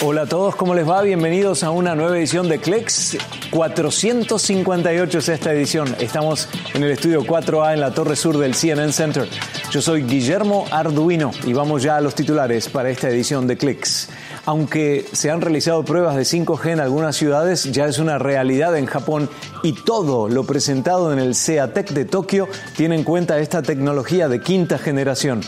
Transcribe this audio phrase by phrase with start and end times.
[0.00, 1.02] Hola, a todos, ¿cómo les va?
[1.02, 3.18] Bienvenidos a una nueva edición de Clex.
[3.50, 5.94] 458 es esta edición.
[5.98, 9.28] Estamos en el estudio 4A en la torre sur del CNN Center.
[9.70, 14.08] Yo soy Guillermo Arduino y vamos ya a los titulares para esta edición de Clicks.
[14.46, 18.86] Aunque se han realizado pruebas de 5G en algunas ciudades, ya es una realidad en
[18.86, 19.28] Japón
[19.62, 24.40] y todo lo presentado en el SEATEC de Tokio tiene en cuenta esta tecnología de
[24.40, 25.42] quinta generación.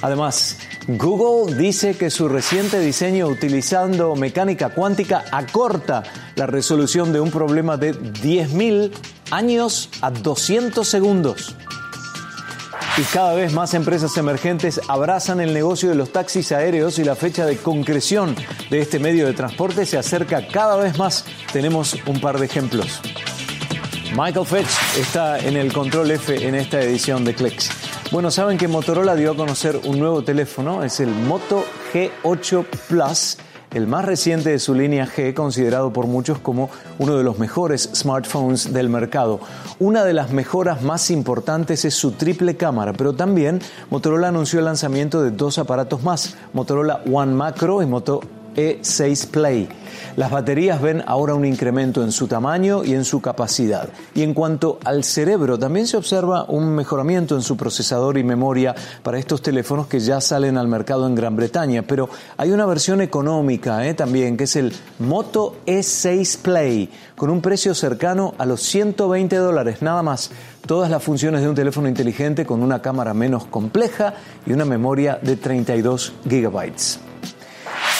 [0.00, 0.56] Además,
[0.88, 6.02] Google dice que su reciente diseño utilizando mecánica cuántica acorta
[6.34, 8.90] la resolución de un problema de 10.000
[9.30, 11.54] años a 200 segundos.
[12.98, 17.14] Y cada vez más empresas emergentes abrazan el negocio de los taxis aéreos y la
[17.14, 18.34] fecha de concreción
[18.68, 21.24] de este medio de transporte se acerca cada vez más.
[21.52, 23.00] Tenemos un par de ejemplos.
[24.16, 27.81] Michael Fetch está en el control F en esta edición de Clicks.
[28.12, 33.38] Bueno, saben que Motorola dio a conocer un nuevo teléfono, es el Moto G8 Plus,
[33.72, 36.68] el más reciente de su línea G, considerado por muchos como
[36.98, 39.40] uno de los mejores smartphones del mercado.
[39.78, 44.66] Una de las mejoras más importantes es su triple cámara, pero también Motorola anunció el
[44.66, 48.20] lanzamiento de dos aparatos más, Motorola One Macro y Moto
[48.54, 49.68] E6 Play.
[50.16, 53.88] Las baterías ven ahora un incremento en su tamaño y en su capacidad.
[54.14, 58.74] Y en cuanto al cerebro, también se observa un mejoramiento en su procesador y memoria
[59.02, 61.82] para estos teléfonos que ya salen al mercado en Gran Bretaña.
[61.82, 63.94] Pero hay una versión económica ¿eh?
[63.94, 69.80] también, que es el Moto E6 Play, con un precio cercano a los 120 dólares,
[69.80, 70.30] nada más.
[70.66, 74.14] Todas las funciones de un teléfono inteligente con una cámara menos compleja
[74.46, 77.11] y una memoria de 32 gigabytes.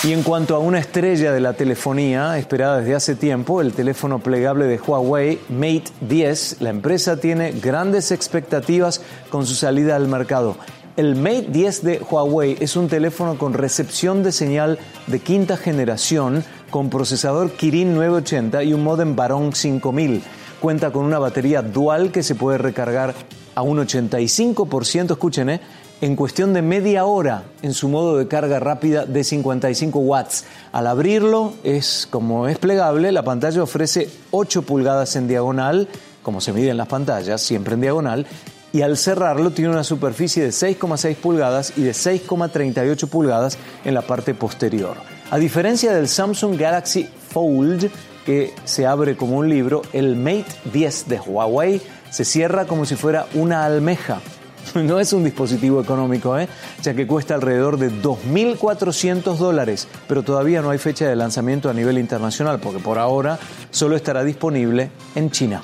[0.05, 4.19] Y en cuanto a una estrella de la telefonía esperada desde hace tiempo, el teléfono
[4.19, 10.57] plegable de Huawei Mate 10, la empresa tiene grandes expectativas con su salida al mercado.
[10.97, 16.45] El Mate 10 de Huawei es un teléfono con recepción de señal de quinta generación
[16.71, 20.21] con procesador Kirin 980 y un modem Baron 5000.
[20.61, 23.15] Cuenta con una batería dual que se puede recargar
[23.55, 25.61] a un 85%, escuchen, ¿eh?
[26.03, 30.45] en cuestión de media hora en su modo de carga rápida de 55 watts.
[30.73, 35.89] Al abrirlo, es como es plegable, la pantalla ofrece 8 pulgadas en diagonal,
[36.25, 38.27] como se mide en las pantallas, siempre en diagonal,
[38.73, 44.03] y al cerrarlo tiene una superficie de 6,6 pulgadas y de 6,38 pulgadas en la
[44.03, 44.97] parte posterior.
[45.31, 47.91] A diferencia del Samsung Galaxy Fold,
[48.27, 51.81] que se abre como un libro, el Mate 10 de Huawei
[52.13, 54.21] se cierra como si fuera una almeja
[54.75, 56.49] No es un dispositivo económico, ¿eh?
[56.83, 61.75] ya que cuesta alrededor de 2.400 dólares, pero todavía no hay fecha de lanzamiento a
[61.75, 63.39] nivel internacional, porque por ahora
[63.71, 65.63] solo estará disponible en China.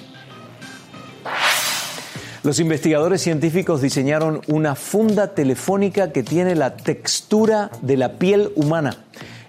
[2.43, 8.97] Los investigadores científicos diseñaron una funda telefónica que tiene la textura de la piel humana.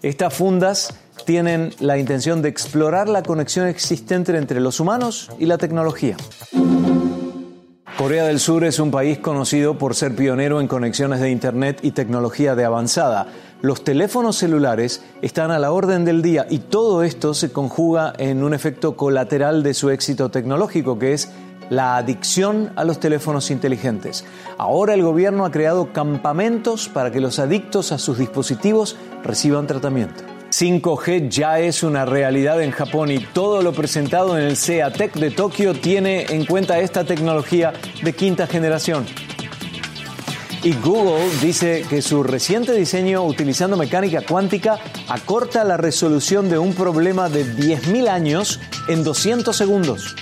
[0.02, 0.96] Estas fundas
[1.26, 6.18] tienen la intención de explorar la conexión existente entre los humanos y la tecnología.
[8.00, 11.92] Corea del Sur es un país conocido por ser pionero en conexiones de Internet y
[11.92, 13.28] tecnología de avanzada.
[13.62, 18.42] Los teléfonos celulares están a la orden del día y todo esto se conjuga en
[18.42, 21.30] un efecto colateral de su éxito tecnológico, que es
[21.70, 24.24] la adicción a los teléfonos inteligentes.
[24.58, 28.96] Ahora el gobierno ha creado campamentos para que los adictos a sus dispositivos
[29.26, 30.39] reciban tratamiento.
[30.60, 35.32] 5G ya es una realidad en Japón y todo lo presentado en el SEATEC de
[35.32, 37.72] Tokio tiene en cuenta esta tecnología
[38.04, 39.06] de quinta generación.
[40.62, 46.74] Y Google dice que su reciente diseño utilizando mecánica cuántica acorta la resolución de un
[46.74, 48.60] problema de 10.000 años
[48.90, 50.14] en 200 segundos.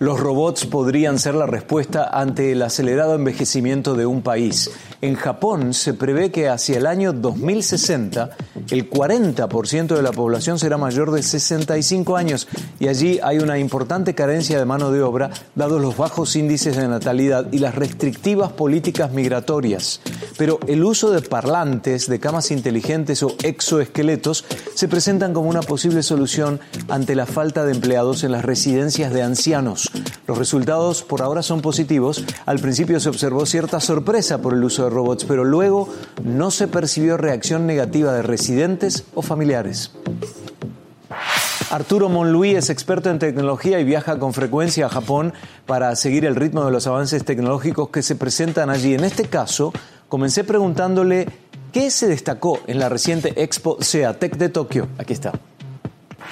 [0.00, 4.70] Los robots podrían ser la respuesta ante el acelerado envejecimiento de un país.
[5.00, 8.30] En Japón se prevé que hacia el año 2060
[8.70, 12.48] el 40% de la población será mayor de 65 años
[12.80, 16.88] y allí hay una importante carencia de mano de obra dados los bajos índices de
[16.88, 20.00] natalidad y las restrictivas políticas migratorias.
[20.36, 26.02] Pero el uso de parlantes, de camas inteligentes o exoesqueletos se presentan como una posible
[26.02, 26.58] solución
[26.88, 29.90] ante la falta de empleados en las residencias de ancianos.
[30.26, 32.24] Los resultados por ahora son positivos.
[32.44, 35.88] Al principio se observó cierta sorpresa por el uso de robots, pero luego
[36.24, 39.92] no se percibió reacción negativa de residentes o familiares.
[41.70, 45.34] Arturo Monluí es experto en tecnología y viaja con frecuencia a Japón
[45.66, 48.94] para seguir el ritmo de los avances tecnológicos que se presentan allí.
[48.94, 49.72] En este caso,
[50.08, 51.28] comencé preguntándole
[51.72, 54.88] qué se destacó en la reciente Expo SEATEC de Tokio.
[54.96, 55.32] Aquí está.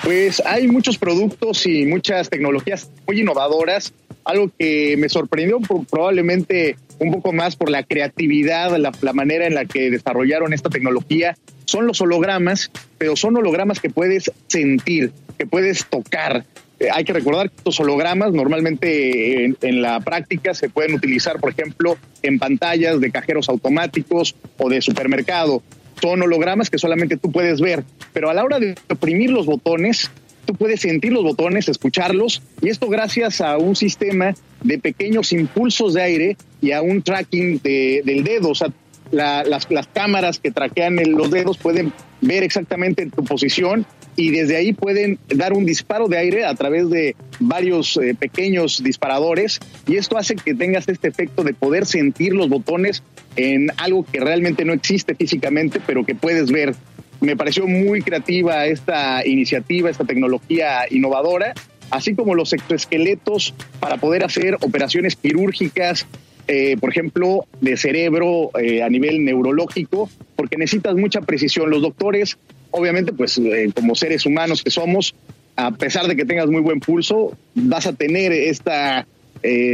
[0.02, 3.92] Pues hay muchos productos y muchas tecnologías muy innovadoras,
[4.24, 5.58] algo que me sorprendió
[5.90, 11.36] probablemente un poco más por la creatividad, la, manera en la que desarrollaron esta tecnología.
[11.64, 16.44] Son los hologramas, pero son hologramas que puedes sentir que puedes tocar.
[16.78, 21.38] Eh, hay que recordar que estos hologramas normalmente en, en, la práctica se pueden utilizar,
[21.40, 25.62] por ejemplo, en pantallas de cajeros automáticos o de supermercado.
[26.00, 30.10] Son hologramas que solamente tú puedes ver, pero a la hora de oprimir los botones,
[30.46, 35.94] tú puedes sentir los botones, escucharlos, y esto gracias a un sistema de pequeños impulsos
[35.94, 38.50] de aire y a un tracking de, del dedo.
[38.50, 38.68] O sea,
[39.10, 44.72] las, las, cámaras que traquean los dedos pueden ver exactamente tu posición y desde ahí
[44.72, 50.16] pueden dar un disparo de aire a través de varios eh, pequeños disparadores y esto
[50.16, 53.02] hace que tengas este efecto de poder sentir los botones
[53.36, 56.74] en algo que realmente no existe físicamente pero que puedes ver.
[57.20, 61.54] Me pareció muy creativa esta iniciativa, esta tecnología innovadora,
[61.90, 66.06] así como los exoesqueletos para poder hacer operaciones quirúrgicas
[66.48, 71.70] eh, por ejemplo, de cerebro eh, a nivel neurológico, porque necesitas mucha precisión.
[71.70, 72.38] Los doctores,
[72.70, 75.14] obviamente, pues eh, como seres humanos que somos,
[75.56, 79.08] a pesar de que tengas muy buen pulso, vas a tener esta,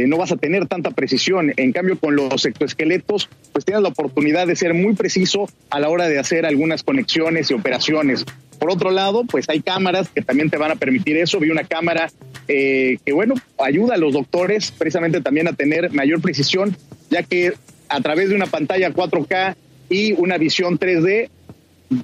[0.07, 1.53] no vas a tener tanta precisión.
[1.57, 5.89] En cambio, con los exoesqueletos, pues tienes la oportunidad de ser muy preciso a la
[5.89, 8.25] hora de hacer algunas conexiones y operaciones.
[8.59, 11.39] Por otro lado, pues hay cámaras que también te van a permitir eso.
[11.39, 12.09] Vi una cámara
[12.47, 16.75] eh, que, bueno, ayuda a los doctores precisamente también a tener mayor precisión,
[17.09, 17.53] ya que
[17.89, 19.55] a través de una pantalla 4K
[19.89, 21.29] y una visión 3D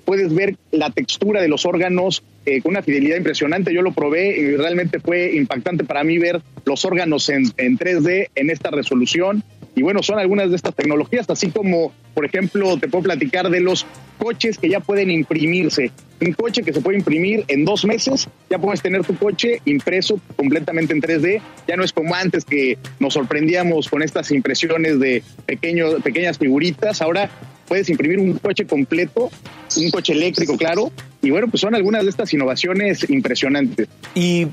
[0.06, 3.72] puedes ver la textura de los órganos eh, con una fidelidad impresionante.
[3.72, 8.30] Yo lo probé y realmente fue impactante para mí ver los órganos en, en 3D
[8.34, 9.44] en esta resolución.
[9.76, 13.62] Y bueno, son algunas de estas tecnologías, así como, por ejemplo, te puedo platicar de
[13.62, 13.86] los
[14.18, 15.92] coches que ya pueden imprimirse.
[16.20, 20.20] Un coche que se puede imprimir en dos meses, ya puedes tener tu coche impreso
[20.36, 21.42] completamente en 3D.
[21.68, 27.02] Ya no es como antes que nos sorprendíamos con estas impresiones de pequeños, pequeñas figuritas.
[27.04, 27.30] Ahora
[27.68, 29.30] puedes imprimir un coche completo,
[29.78, 30.92] un coche eléctrico, claro.
[31.22, 33.88] Y bueno, pues son algunas de estas innovaciones impresionantes.
[34.16, 34.48] Y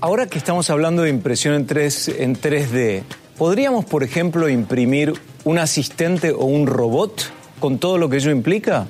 [0.00, 3.02] ahora que estamos hablando de impresión en, 3, en 3D,
[3.38, 5.14] ¿podríamos, por ejemplo, imprimir
[5.44, 8.88] un asistente o un robot con todo lo que ello implica?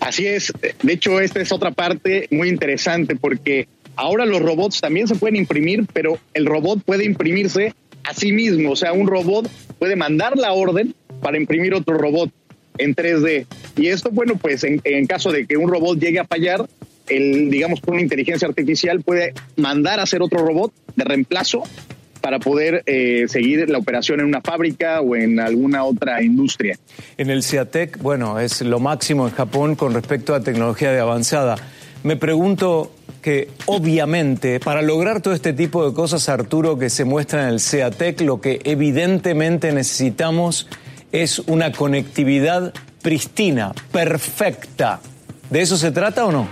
[0.00, 0.52] Así es.
[0.82, 5.36] De hecho, esta es otra parte muy interesante porque ahora los robots también se pueden
[5.36, 7.74] imprimir, pero el robot puede imprimirse
[8.04, 8.72] a sí mismo.
[8.72, 12.30] O sea, un robot puede mandar la orden para imprimir otro robot
[12.78, 13.46] en 3D.
[13.78, 16.68] Y esto, bueno, pues en, caso de que un robot llegue a fallar,
[17.08, 21.62] el, digamos, con una inteligencia artificial puede mandar a hacer otro robot de reemplazo
[22.20, 26.76] para poder eh, seguir la operación en una fábrica o en alguna otra industria.
[27.16, 31.54] En el CIATEC, bueno, es lo máximo en Japón con respecto a tecnología de avanzada.
[32.02, 32.92] Me pregunto
[33.22, 37.60] que obviamente para lograr todo este tipo de cosas, Arturo, que se muestra en el
[37.60, 40.68] CEATEC, lo que evidentemente necesitamos
[41.12, 42.74] es una conectividad
[43.08, 45.00] pristina, perfecta.
[45.48, 46.46] ¿De eso se trata o no?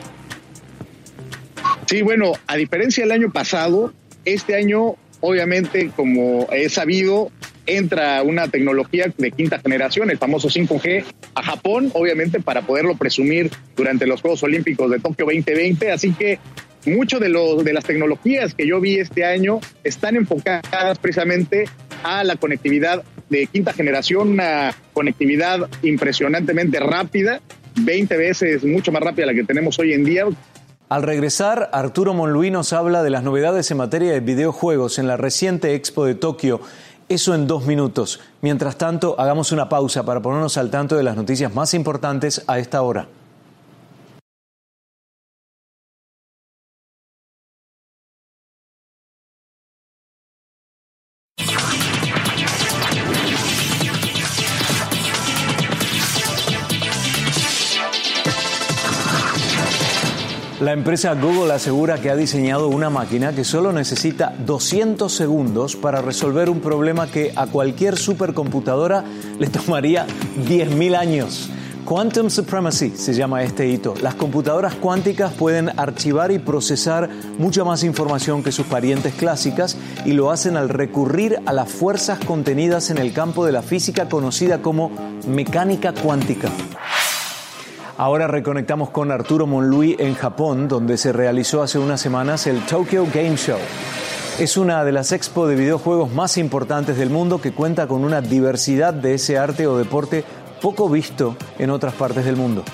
[1.85, 3.93] Sí, bueno, a diferencia del año pasado,
[4.25, 7.31] este año obviamente, como he sabido,
[7.67, 13.51] entra una tecnología de quinta generación, el famoso 5G, a Japón, obviamente, para poderlo presumir
[13.77, 15.93] durante los Juegos Olímpicos de Tokio 2020.
[15.93, 16.39] Así que
[16.87, 17.29] mucho de,
[17.65, 21.67] de las tecnologías que yo vi este año están enfocadas precisamente
[22.03, 27.41] a la conectividad de quinta generación, una conectividad impresionantemente rápida,
[27.77, 30.25] 20 veces mucho más rápida la que tenemos hoy en día,
[30.89, 35.17] al regresar, Arturo Monluí nos habla de las novedades en materia de videojuegos en la
[35.17, 36.61] reciente Expo de Tokio.
[37.09, 38.21] Eso en dos minutos.
[38.41, 42.61] Mientras tanto, hagamos una pausa para ponernos al tanto de las noticias más importantes a
[42.61, 43.09] esta hora.
[60.87, 66.49] Empresa Google asegura que ha diseñado una máquina que solo necesita 200 segundos para resolver
[66.49, 69.03] un problema que a cualquier supercomputadora
[69.37, 70.07] le tomaría
[70.47, 71.51] 10.000 años.
[71.85, 73.95] Quantum Supremacy se llama este hito.
[74.01, 80.13] Las computadoras cuánticas pueden archivar y procesar mucha más información que sus parientes clásicas y
[80.13, 84.63] lo hacen al recurrir a las fuerzas contenidas en el campo de la física conocida
[84.63, 84.93] como
[85.27, 86.49] mecánica cuántica.
[87.99, 93.07] Ahora reconectamos con Arturo Monlui en Japón, donde se realizó hace unas semanas el Tokyo
[93.07, 93.59] Game Show.
[94.39, 98.21] Es una de las expo de videojuegos más importantes del mundo que cuenta con una
[98.21, 100.25] diversidad de ese arte o deporte
[100.61, 102.65] poco visto en otras partes del mundo.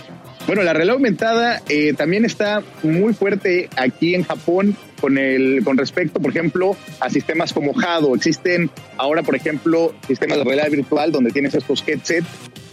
[0.49, 5.77] Bueno, la realidad aumentada eh, también está muy fuerte aquí en Japón con, el, con
[5.77, 8.15] respecto, por ejemplo, a sistemas como Hado.
[8.15, 12.27] Existen ahora, por ejemplo, sistemas de realidad virtual donde tienes estos headsets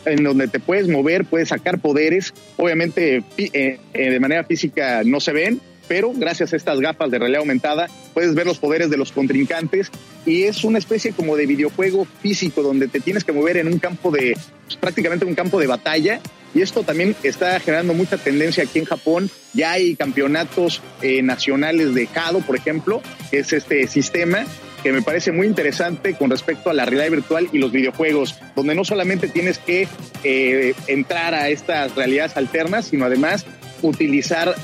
[0.06, 2.34] en donde te puedes mover, puedes sacar poderes.
[2.56, 7.18] Obviamente, eh, eh, de manera física no se ven, pero gracias a estas gafas de
[7.18, 9.90] realidad aumentada puedes ver los poderes de los contrincantes
[10.26, 13.80] y es una especie como de videojuego físico donde te tienes que mover en un
[13.80, 16.22] campo de, pues, prácticamente un campo de batalla
[16.54, 19.30] y esto también está generando mucha tendencia aquí en Japón.
[19.54, 24.46] Ya hay campeonatos eh, nacionales de Kado, por ejemplo, que es este sistema
[24.84, 28.76] que me parece muy interesante con respecto a la realidad virtual y los videojuegos, donde
[28.76, 29.88] no solamente tienes que
[30.24, 33.46] eh, entrar a estas realidades alternas, sino además
[33.82, 34.56] utilizar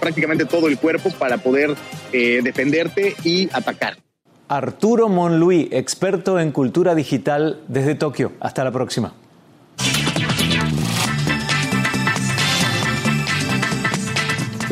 [0.00, 1.74] prácticamente todo el cuerpo para poder
[2.12, 3.96] eh, defenderte y atacar.
[4.48, 8.32] Arturo Monluí, experto en cultura digital desde Tokio.
[8.40, 9.14] Hasta la próxima.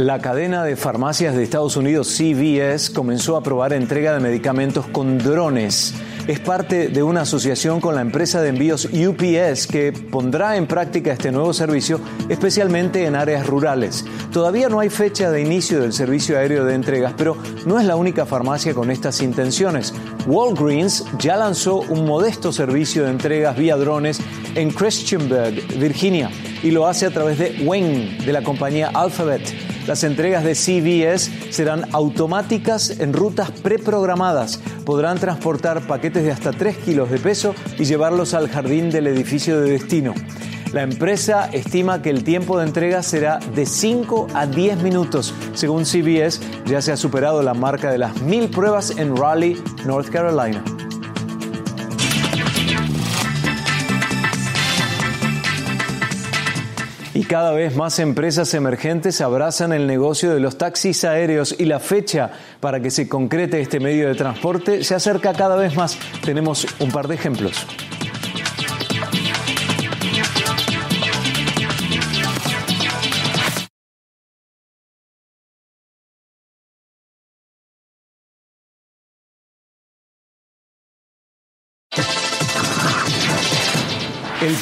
[0.00, 5.18] La cadena de farmacias de Estados Unidos, CVS, comenzó a probar entrega de medicamentos con
[5.18, 5.92] drones.
[6.26, 11.12] Es parte de una asociación con la empresa de envíos UPS que pondrá en práctica
[11.12, 14.06] este nuevo servicio, especialmente en áreas rurales.
[14.32, 17.96] Todavía no hay fecha de inicio del servicio aéreo de entregas, pero no es la
[17.96, 19.92] única farmacia con estas intenciones.
[20.26, 24.18] Walgreens ya lanzó un modesto servicio de entregas vía drones
[24.54, 26.30] en Christiansburg, Virginia,
[26.62, 29.69] y lo hace a través de Wing, de la compañía Alphabet.
[29.86, 34.60] Las entregas de CVS serán automáticas en rutas preprogramadas.
[34.84, 39.60] Podrán transportar paquetes de hasta 3 kilos de peso y llevarlos al jardín del edificio
[39.60, 40.14] de destino.
[40.72, 45.34] La empresa estima que el tiempo de entrega será de 5 a 10 minutos.
[45.54, 50.10] Según CBS, ya se ha superado la marca de las mil pruebas en Raleigh, North
[50.10, 50.62] Carolina.
[57.20, 61.78] Y cada vez más empresas emergentes abrazan el negocio de los taxis aéreos y la
[61.78, 65.98] fecha para que se concrete este medio de transporte se acerca cada vez más.
[66.24, 67.66] Tenemos un par de ejemplos.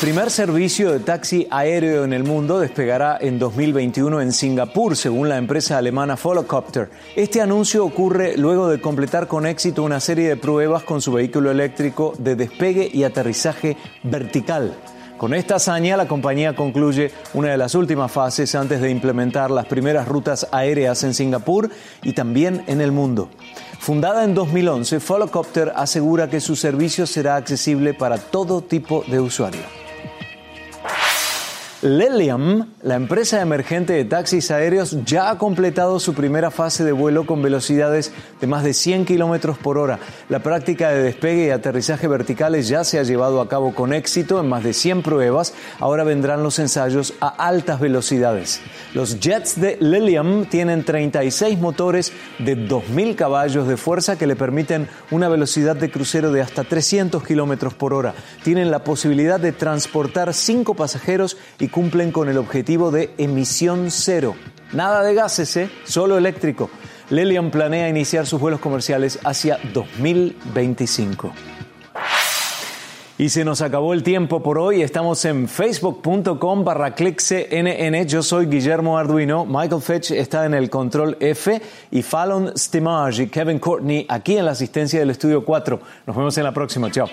[0.00, 5.38] Primer servicio de taxi aéreo en el mundo despegará en 2021 en Singapur, según la
[5.38, 6.88] empresa alemana Volocopter.
[7.16, 11.50] Este anuncio ocurre luego de completar con éxito una serie de pruebas con su vehículo
[11.50, 14.76] eléctrico de despegue y aterrizaje vertical.
[15.16, 19.66] Con esta hazaña, la compañía concluye una de las últimas fases antes de implementar las
[19.66, 21.70] primeras rutas aéreas en Singapur
[22.04, 23.30] y también en el mundo.
[23.80, 29.87] Fundada en 2011, Followcopter asegura que su servicio será accesible para todo tipo de usuario.
[31.80, 37.24] Lilium, la empresa emergente de taxis aéreos, ya ha completado su primera fase de vuelo
[37.24, 40.00] con velocidades de más de 100 kilómetros por hora.
[40.28, 44.40] La práctica de despegue y aterrizaje verticales ya se ha llevado a cabo con éxito
[44.40, 45.54] en más de 100 pruebas.
[45.78, 48.60] Ahora vendrán los ensayos a altas velocidades.
[48.92, 54.88] Los jets de Lilium tienen 36 motores de 2.000 caballos de fuerza que le permiten
[55.12, 58.14] una velocidad de crucero de hasta 300 kilómetros por hora.
[58.42, 61.36] Tienen la posibilidad de transportar 5 pasajeros
[61.68, 64.34] cumplen con el objetivo de emisión cero.
[64.72, 65.70] Nada de gases, ¿eh?
[65.84, 66.70] solo eléctrico.
[67.10, 71.32] Lelian planea iniciar sus vuelos comerciales hacia 2025.
[73.20, 74.80] Y se nos acabó el tiempo por hoy.
[74.80, 76.94] Estamos en facebook.com barra.
[78.06, 79.44] Yo soy Guillermo Arduino.
[79.44, 81.60] Michael Fetch está en el control F
[81.90, 85.80] y Fallon Stimage y Kevin Courtney aquí en la asistencia del estudio 4.
[86.06, 86.92] Nos vemos en la próxima.
[86.92, 87.08] Chao.